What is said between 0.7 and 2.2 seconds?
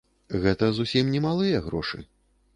зусім немалыя грошы.